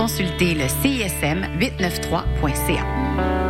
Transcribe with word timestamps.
Consultez 0.00 0.54
le 0.54 0.66
CISM 0.66 1.44
893.ca. 1.58 3.49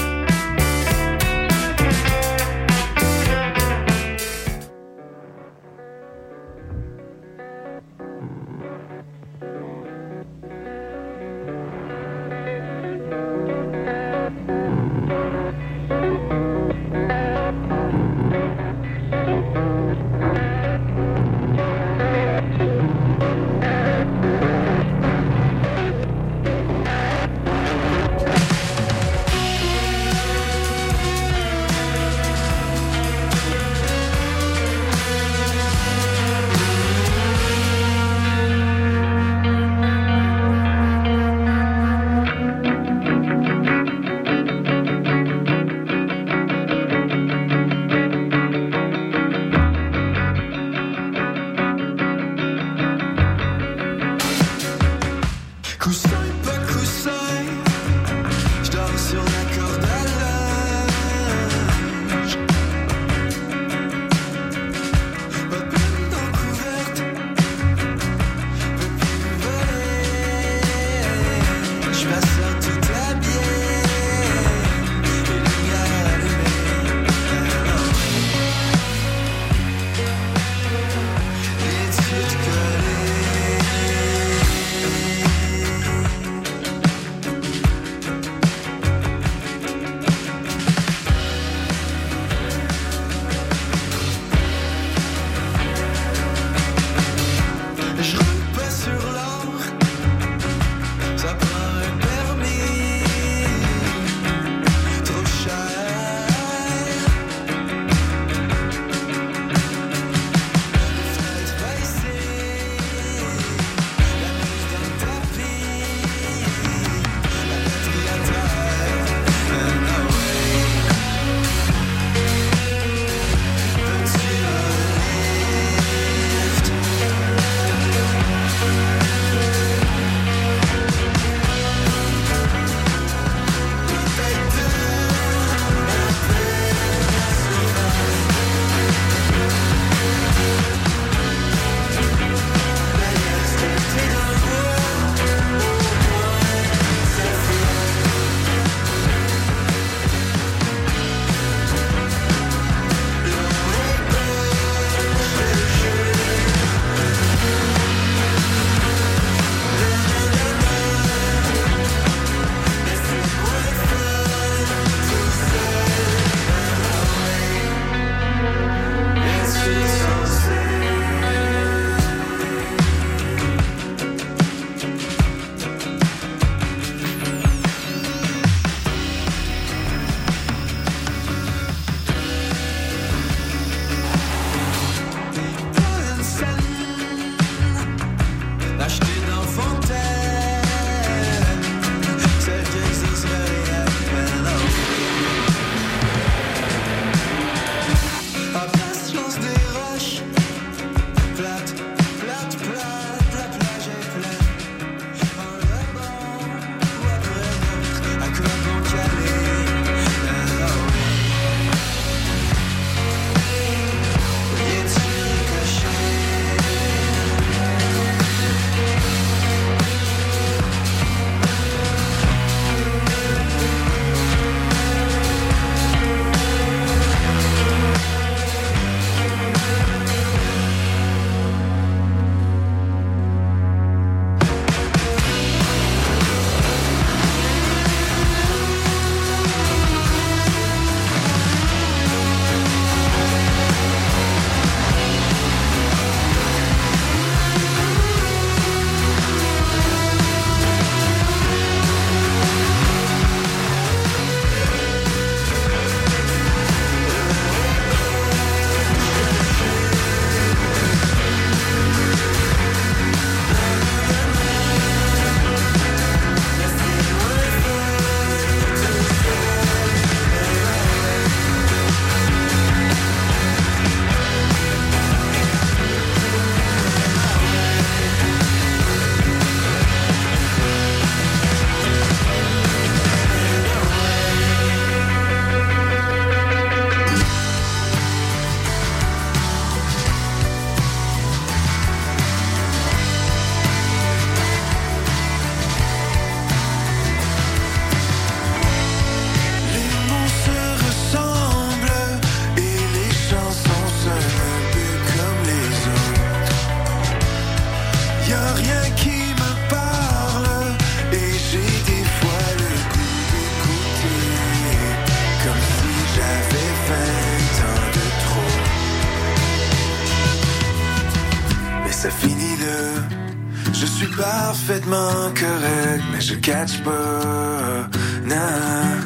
parfaitement 324.91 325.33
correct, 325.33 326.03
mais 326.11 326.21
je 326.21 326.35
catch 326.35 326.81
pas. 326.83 327.87
Nah, 328.25 328.97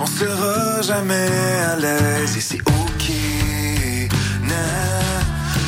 on 0.00 0.06
sera 0.06 0.82
jamais 0.82 1.28
à 1.72 1.76
l'aise 1.76 2.36
et 2.36 2.40
c'est 2.40 2.60
ok. 2.60 3.06
Nah, 4.42 5.22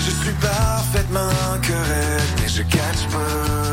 je 0.04 0.11
suis 0.11 0.35
parfaitement 0.40 1.30
correct, 1.66 2.33
mais 2.42 2.48
je 2.48 2.62
catch 2.62 3.06
pas. 3.12 3.69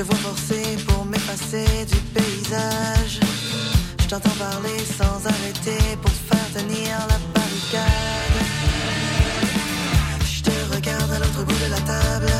te 0.00 0.06
vois 0.06 0.16
forcer 0.16 0.76
pour 0.86 1.04
m'effacer 1.04 1.84
du 1.84 1.98
paysage. 2.14 3.20
Je 4.00 4.06
t'entends 4.06 4.38
parler 4.38 4.78
sans 4.98 5.26
arrêter 5.26 5.96
pour 6.00 6.10
faire 6.10 6.48
tenir 6.54 6.92
la 7.10 7.18
barricade. 7.34 8.38
Je 10.24 10.42
te 10.42 10.74
regarde 10.74 11.12
à 11.12 11.18
l'autre 11.18 11.44
bout 11.44 11.64
de 11.64 11.70
la 11.70 11.80
table. 11.80 12.39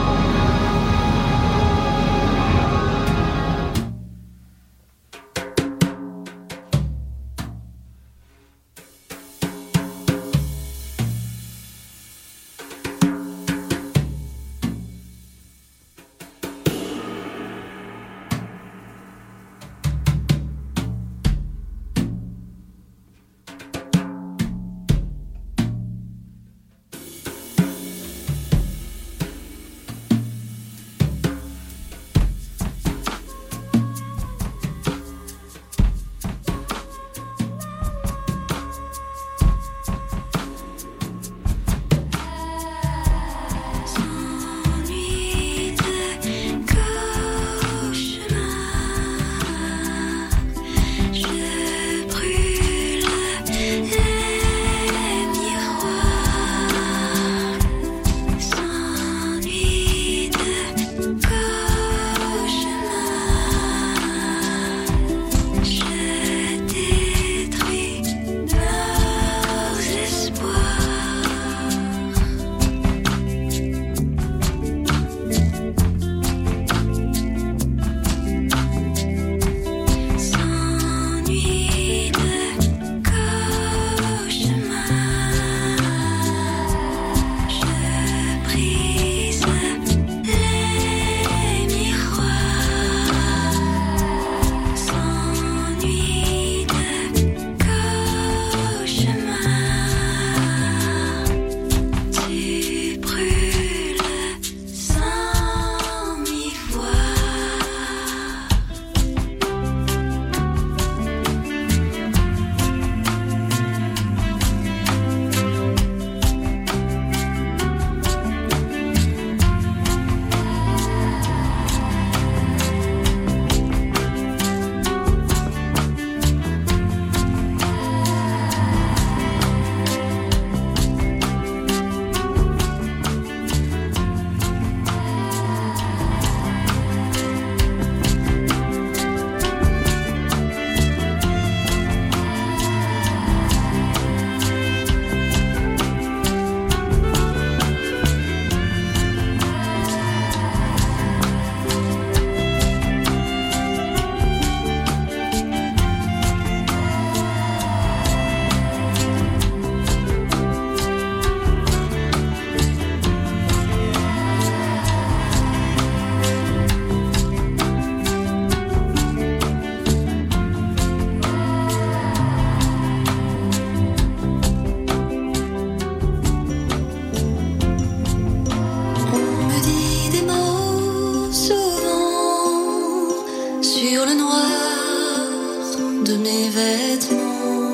mes 186.17 186.49
vêtements. 186.49 187.71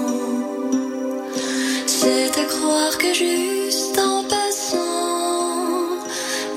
C'est 1.86 2.38
à 2.40 2.46
croire 2.46 2.98
que 2.98 3.14
juste 3.14 3.98
en 3.98 4.24
passant, 4.24 4.78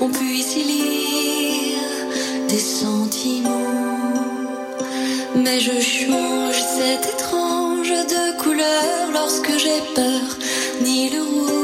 on 0.01 0.09
puisse 0.09 0.55
y 0.55 0.63
lire 0.63 1.77
des 2.47 2.59
sentiments. 2.59 3.49
Mais 5.35 5.59
je 5.59 5.79
change 5.79 6.59
cette 6.77 7.05
étrange 7.13 7.89
de 7.89 8.37
couleur 8.41 9.11
lorsque 9.13 9.51
j'ai 9.57 9.81
peur, 9.95 10.37
ni 10.83 11.09
le 11.09 11.21
rouge. 11.21 11.60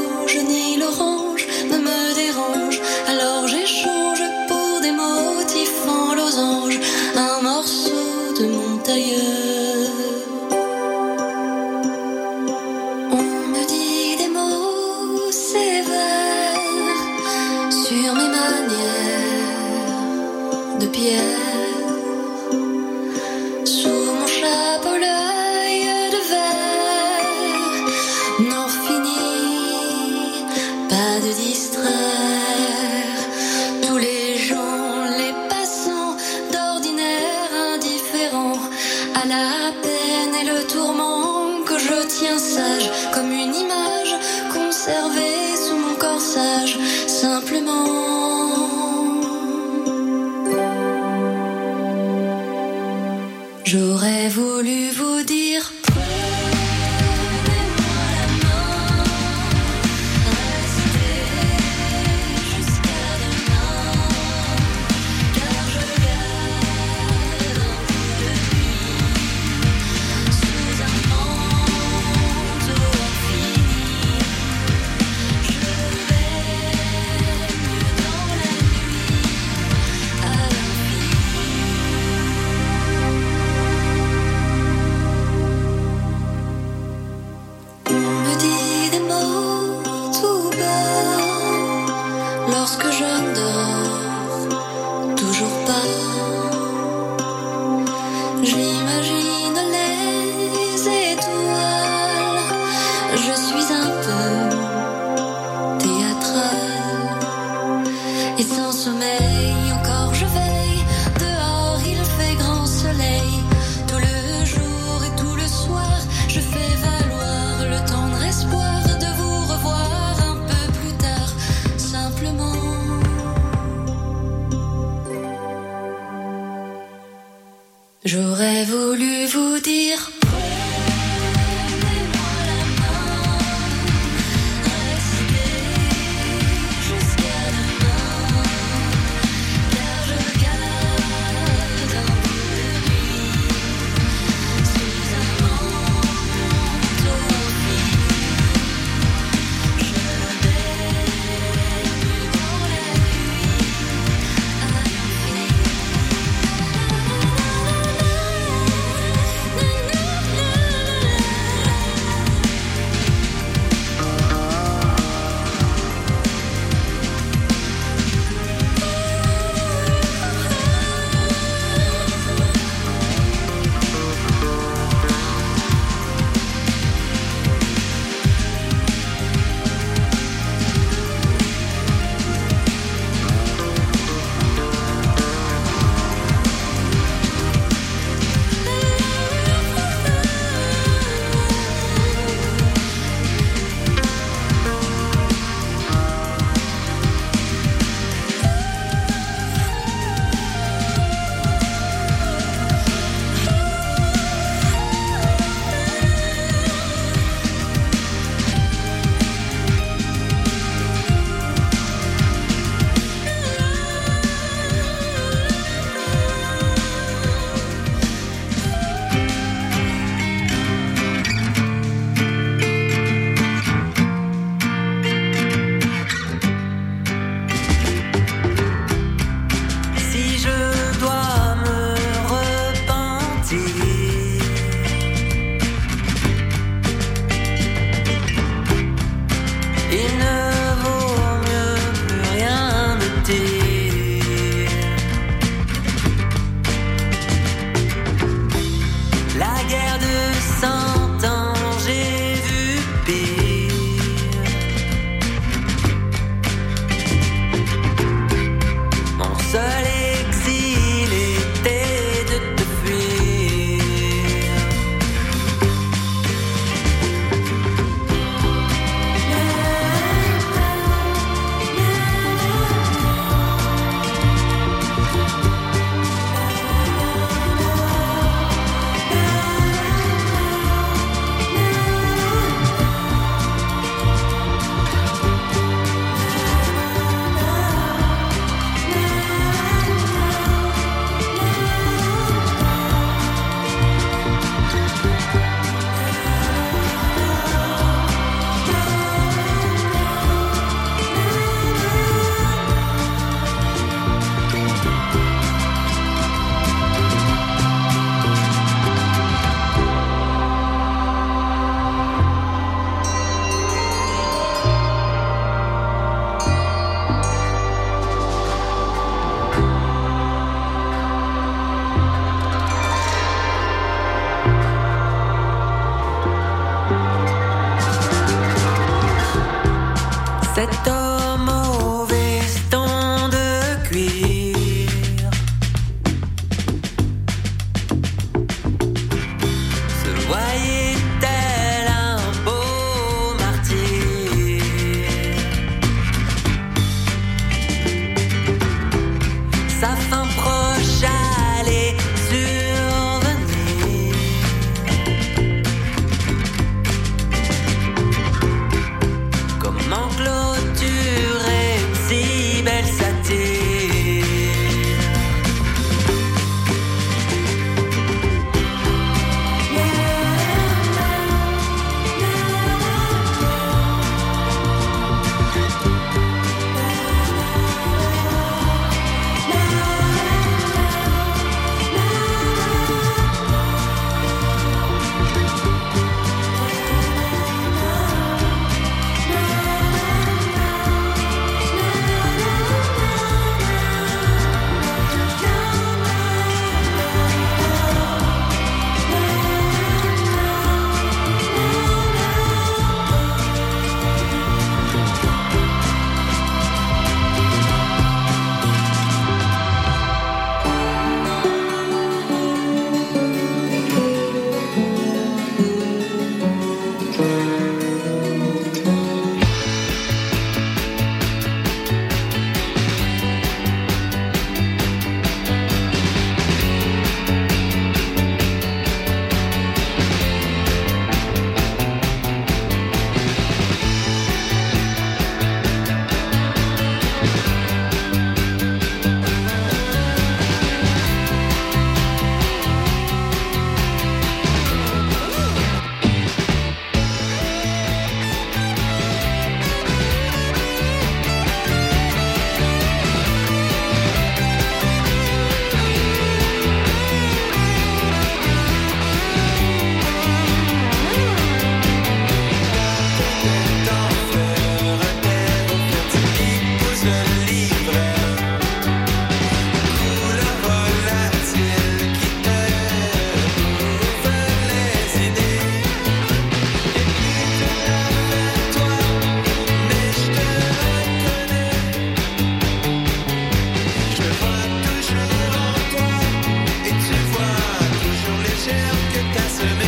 qu'à 489.32 489.48
se 489.48 489.87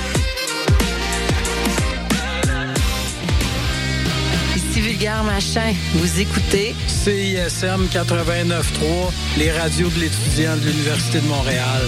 Ici 4.81 4.89
Vulgaire 4.89 5.23
Machin, 5.23 5.73
vous 5.95 6.19
écoutez 6.19 6.75
CISM 6.87 7.85
89.3, 7.91 9.11
les 9.37 9.51
radios 9.51 9.89
de 9.89 9.99
l'étudiant 9.99 10.55
de 10.55 10.65
l'Université 10.65 11.19
de 11.19 11.27
Montréal. 11.27 11.81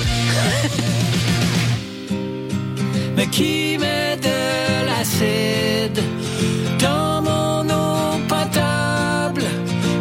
Mais 3.16 3.28
qui 3.28 3.78
met 3.80 4.18
de 4.18 4.86
l'acide 4.86 6.04
dans 6.80 7.22
mon 7.22 7.70
eau 7.70 8.18
potable? 8.28 9.44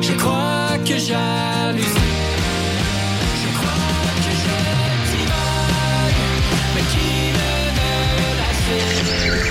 Je 0.00 0.12
crois 0.12 0.78
que 0.84 0.98
j'hallucine. 0.98 2.01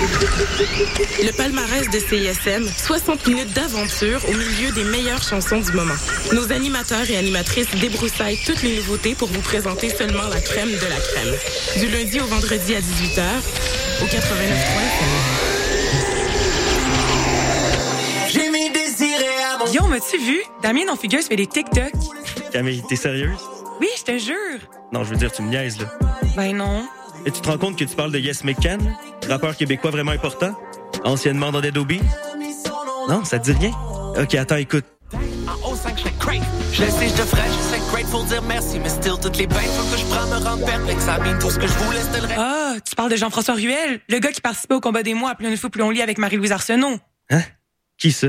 Le 0.02 1.30
palmarès 1.32 1.88
de 1.88 1.98
CISM, 1.98 2.66
60 2.76 3.26
minutes 3.28 3.52
d'aventure 3.52 4.20
au 4.28 4.32
milieu 4.32 4.72
des 4.72 4.82
meilleures 4.82 5.22
chansons 5.22 5.60
du 5.60 5.70
moment. 5.72 5.94
Nos 6.32 6.50
animateurs 6.50 7.08
et 7.08 7.16
animatrices 7.16 7.70
débroussaillent 7.80 8.40
toutes 8.44 8.62
les 8.62 8.76
nouveautés 8.76 9.14
pour 9.14 9.28
vous 9.28 9.40
présenter 9.42 9.90
seulement 9.90 10.26
la 10.28 10.40
crème 10.40 10.70
de 10.70 10.74
la 10.74 10.96
crème. 10.96 11.34
Du 11.78 11.88
lundi 11.88 12.20
au 12.20 12.26
vendredi 12.26 12.74
à 12.74 12.80
18h, 12.80 13.22
au 14.02 14.06
89.3 14.06 14.12
J'ai 18.32 18.50
mis 18.50 18.70
désiré 18.70 19.28
à 19.54 19.58
mon 19.58 19.66
Guillaume, 19.66 19.92
as-tu 19.92 20.18
vu? 20.18 20.42
Damien, 20.62 20.84
non 20.86 20.96
figure, 20.96 21.20
fait 21.20 21.36
des 21.36 21.46
TikTok. 21.46 21.92
Camille, 22.52 22.82
t'es 22.88 22.96
sérieuse? 22.96 23.38
Oui, 23.80 23.88
je 23.96 24.02
te 24.02 24.18
jure. 24.18 24.58
Non, 24.92 25.04
je 25.04 25.10
veux 25.10 25.16
dire, 25.16 25.30
tu 25.30 25.42
me 25.42 25.48
niaises, 25.48 25.78
là. 25.78 25.86
Ben 26.36 26.56
non. 26.56 26.86
Et 27.24 27.30
tu 27.30 27.40
te 27.40 27.48
rends 27.48 27.58
compte 27.58 27.78
que 27.78 27.84
tu 27.84 27.94
parles 27.94 28.12
de 28.12 28.18
Yes 28.18 28.44
McCann, 28.44 28.80
rappeur 29.28 29.56
québécois 29.56 29.90
vraiment 29.90 30.10
important? 30.10 30.56
Anciennement 31.04 31.52
dans 31.52 31.60
Dead? 31.60 31.76
Non, 33.08 33.24
ça 33.24 33.38
te 33.38 33.50
dit 33.50 33.58
rien? 33.58 33.72
Ok, 34.20 34.34
attends, 34.34 34.56
écoute. 34.56 34.84
En 35.62 35.74
5 35.74 35.98
je 35.98 36.02
fais 36.04 36.14
crave. 36.18 36.42
Je 36.72 36.82
le 36.82 36.90
sais, 36.90 37.08
je 37.08 37.16
devrais, 37.16 37.48
je 37.48 37.76
sais 37.76 37.80
grateful 37.90 38.26
dire 38.26 38.42
merci, 38.42 38.78
mais 38.80 38.88
still, 38.88 39.12
toutes 39.20 39.36
les 39.36 39.46
bêtes 39.46 39.58
faut 39.58 39.94
que 39.94 40.00
je 40.00 40.06
prends 40.06 40.26
me 40.26 40.44
rendre 40.44 40.64
perplexe. 40.64 41.04
Ça 41.04 41.18
mine 41.18 41.38
tout 41.38 41.50
ce 41.50 41.58
que 41.58 41.66
je 41.66 41.72
voulais, 41.72 42.00
c'était 42.00 42.20
le 42.20 42.26
reste. 42.26 42.38
Ah, 42.40 42.74
tu 42.84 42.94
parles 42.94 43.10
de 43.10 43.16
Jean-François 43.16 43.54
Ruel, 43.54 44.00
le 44.08 44.18
gars 44.18 44.32
qui 44.32 44.40
participait 44.40 44.74
au 44.74 44.80
combat 44.80 45.02
des 45.02 45.14
mois 45.14 45.30
à 45.30 45.34
plus 45.34 45.48
une 45.48 45.56
fois 45.56 45.70
plus 45.70 45.82
on 45.82 45.90
lit 45.90 46.02
avec 46.02 46.18
Marie-Louise 46.18 46.52
Arsenault. 46.52 46.98
Hein? 47.30 47.42
Qui 47.98 48.10
ça? 48.12 48.28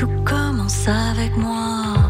Tout 0.00 0.08
commence 0.24 0.88
avec 0.88 1.36
moi. 1.36 2.09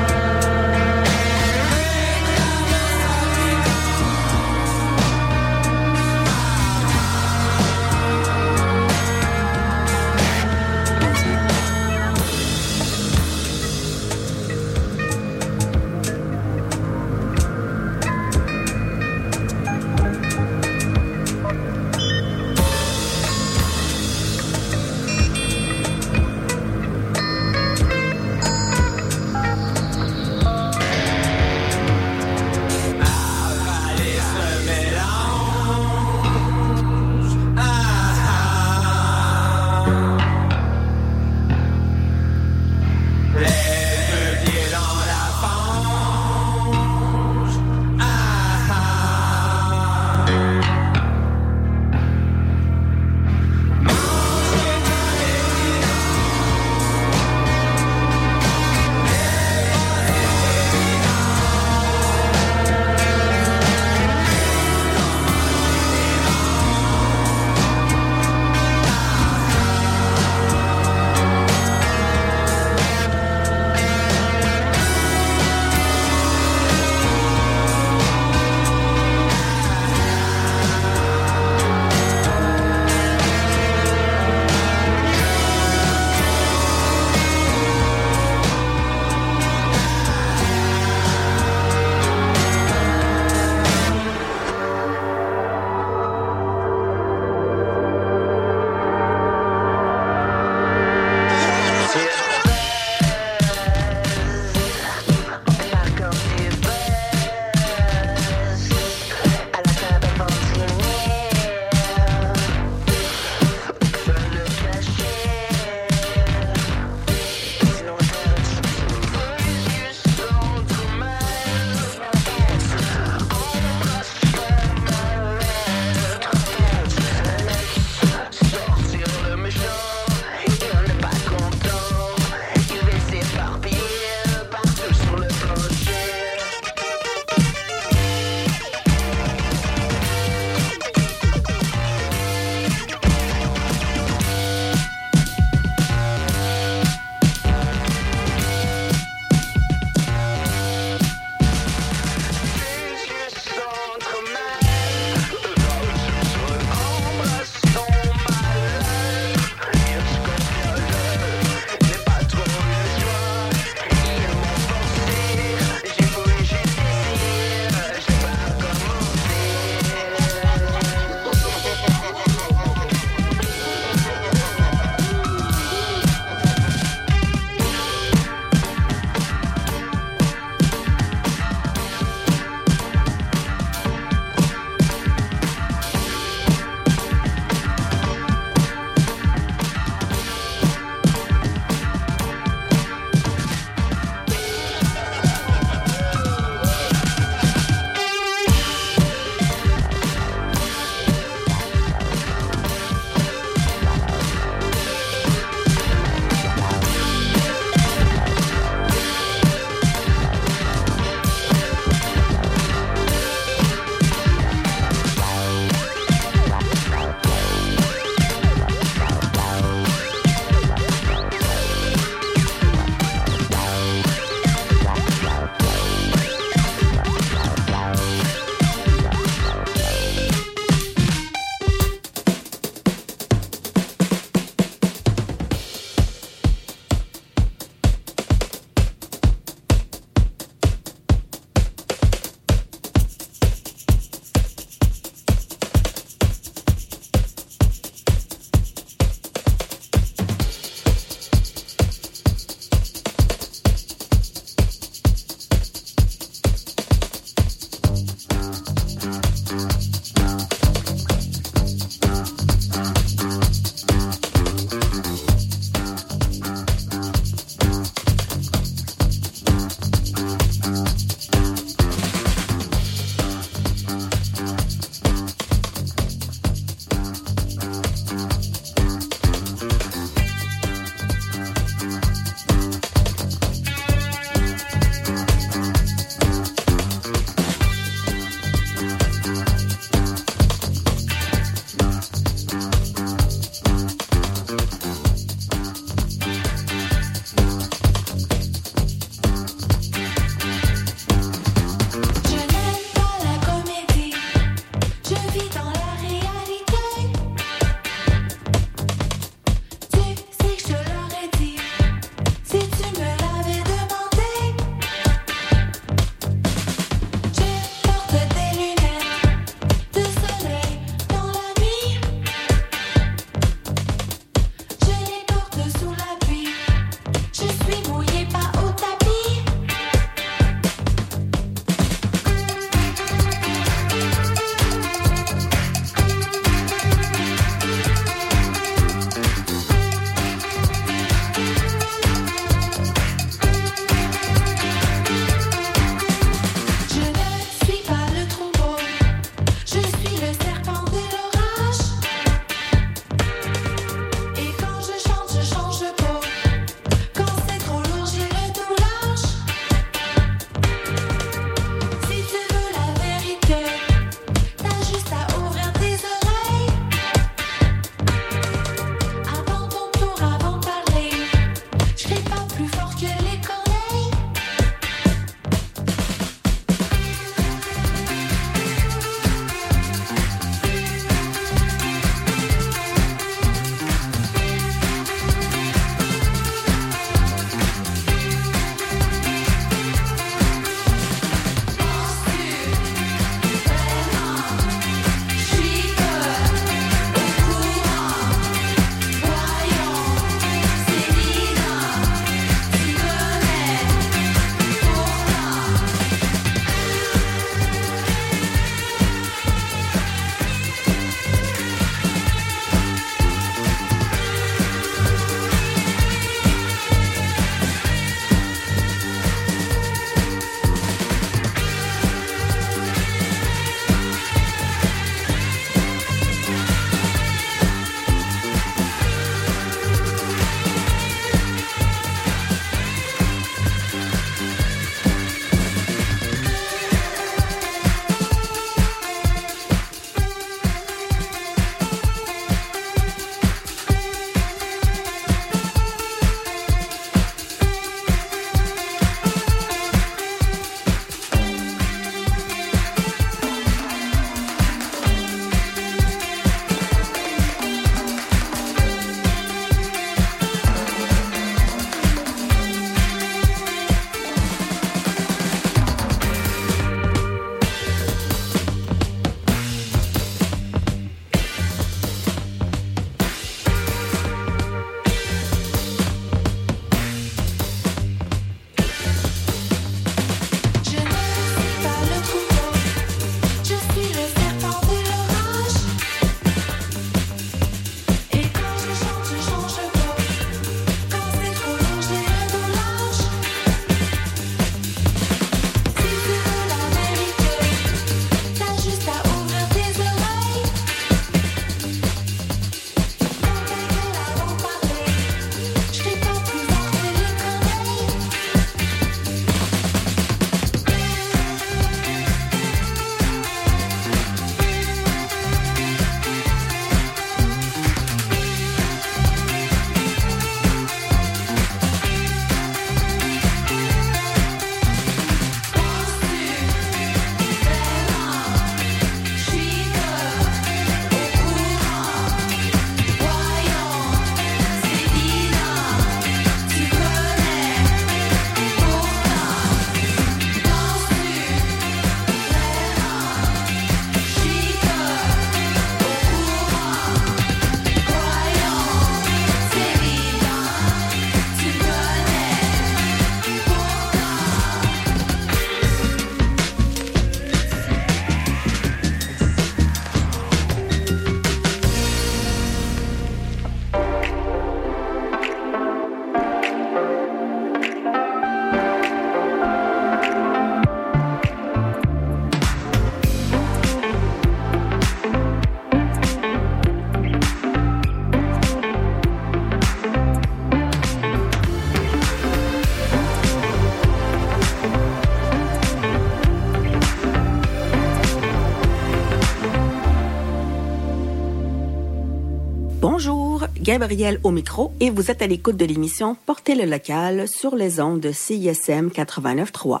Gabrielle 593.86 594.40
au 594.42 594.50
micro 594.50 594.90
et 594.98 595.10
vous 595.10 595.30
êtes 595.30 595.42
à 595.42 595.46
l'écoute 595.46 595.76
de 595.76 595.84
l'émission 595.84 596.36
Portez 596.44 596.74
le 596.74 596.86
local 596.86 597.46
sur 597.46 597.76
les 597.76 598.00
ondes 598.00 598.18
de 598.18 598.32
CISM 598.32 599.10
89.3. 599.10 600.00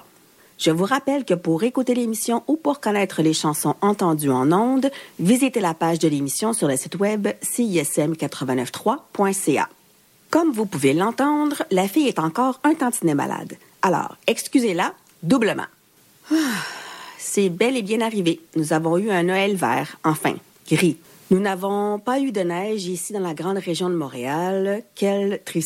Je 0.58 0.72
vous 0.72 0.86
rappelle 0.86 1.24
que 1.24 1.34
pour 1.34 1.62
écouter 1.62 1.94
l'émission 1.94 2.42
ou 2.48 2.56
pour 2.56 2.80
connaître 2.80 3.22
les 3.22 3.32
chansons 3.32 3.76
entendues 3.82 4.32
en 4.32 4.50
ondes, 4.50 4.90
visitez 5.20 5.60
la 5.60 5.72
page 5.72 6.00
de 6.00 6.08
l'émission 6.08 6.52
sur 6.52 6.66
le 6.66 6.76
site 6.76 6.96
web 6.96 7.28
cism893.ca. 7.44 9.68
Comme 10.30 10.50
vous 10.50 10.66
pouvez 10.66 10.92
l'entendre, 10.92 11.62
la 11.70 11.86
fille 11.86 12.08
est 12.08 12.18
encore 12.18 12.58
un 12.64 12.74
tantinet 12.74 13.14
malade. 13.14 13.54
Alors, 13.82 14.16
excusez-la 14.26 14.94
doublement. 15.22 15.66
Ah, 16.32 16.34
C'est 17.18 17.50
bel 17.50 17.76
et 17.76 17.82
bien 17.82 18.00
arrivé. 18.00 18.40
Nous 18.56 18.72
avons 18.72 18.98
eu 18.98 19.10
un 19.10 19.22
Noël 19.22 19.54
vert, 19.54 19.96
enfin, 20.02 20.34
gris. 20.68 20.96
Nous 21.28 21.40
n'avons 21.40 21.98
pas 21.98 22.20
eu 22.20 22.30
de 22.30 22.40
neige 22.40 22.86
ici 22.86 23.12
dans 23.12 23.18
la 23.18 23.34
grande 23.34 23.58
région 23.58 23.90
de 23.90 23.96
Montréal. 23.96 24.84
Quelle 24.94 25.42
tristesse. 25.42 25.54